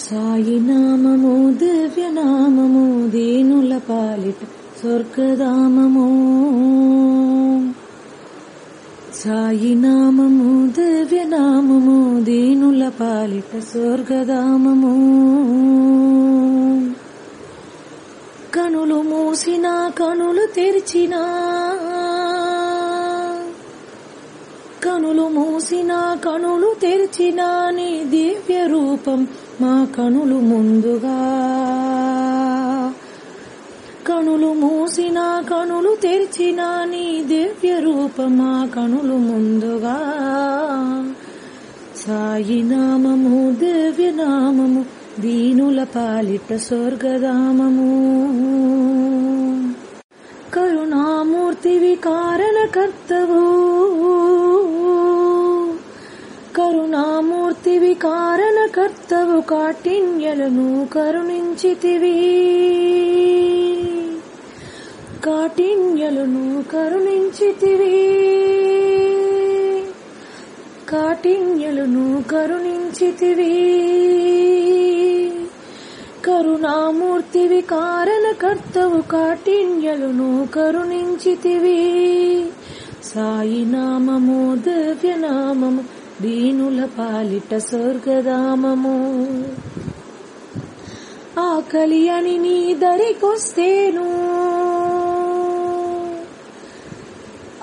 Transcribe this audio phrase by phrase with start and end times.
[0.00, 4.44] సాయి నామము దివ్య నామము దీనుల పాలిట
[4.80, 6.06] స్వర్గధామము.
[9.14, 14.94] సాయి నామము దివ్య నామము దీనుల పాలిట స్వర్గధామము.
[18.54, 21.26] కనులు మూసిన కనులు తెరిచినా
[25.70, 29.28] చూసిన కనులు తెరిచిన నీ దివ్య రూపం
[29.60, 31.18] మా కనులు ముందుగా.
[34.08, 39.96] కనులు మూసిన కనులు తెరిచిన నీ దివ్య రూపం మా కనులు ముందుగా.
[41.96, 44.84] సాయి నామము దివ్య నామము
[45.20, 47.90] దీనుల పాలిట స్వర్గధామము
[50.54, 53.69] కరుణామూర్తివి కారణకర్తవు.
[57.94, 62.14] కారణ కారణకర్తవు కాఠిన్యలను కరుణించితివి.
[65.24, 68.24] కాఠిన్యలను కరుణించితివి.
[70.88, 73.80] కాఠిన్యలను కరుణించితివి.
[76.26, 81.80] కరుణామూర్తివి కారణకర్తవు కాఠిన్యలను కరుణించితివి.
[83.04, 89.24] సాయి నామము దివ్య నామము దీనుల పాలిట స్వర్గధామము.
[91.40, 94.04] ఆకలి అని నీ దరికొస్తేను.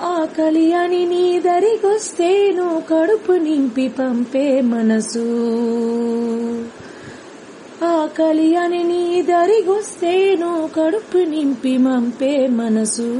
[0.02, 5.24] ఆకలి అని నీ దరికొస్తేను కడుపు నింపి పంపే మనసు.
[7.84, 13.18] ఆకలి అని నీ దరిగొస్తేను కడుపు నింపి మంపే మనసు.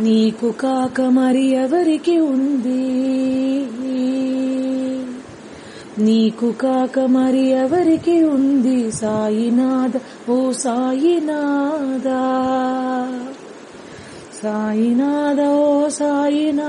[0.00, 3.06] నీకు కాక మరి ఎవరికి ఉంది?
[5.98, 8.92] నీకు కాక మరి ఎవరికి ఉంది?
[8.92, 12.08] సాయినాథ ఓ సాయినాథ.
[14.42, 16.62] సాయినాథ ఓ సాయినాథ.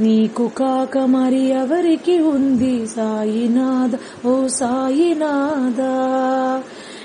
[0.00, 2.86] నీకు కాక మరి ఎవరికి ఉంది?
[2.86, 5.80] సాయినాథ ఓ సాయినాథ.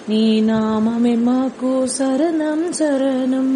[0.09, 3.47] నీ నామమే మాకు శరణం శరణం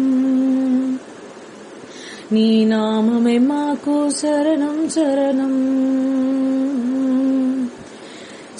[2.32, 5.54] నీ నామమే మాకు శరణం శరణం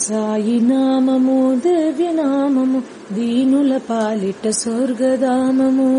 [0.04, 2.78] సాయి నామము దివ్య నామము
[3.14, 5.90] దీనుల పాలిట స్వర్గధామము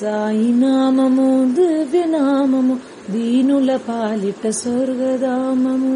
[0.00, 2.76] సాయి నామము దివ్య నామము
[3.10, 5.94] దీనుల పాలిట స్వర్గధామము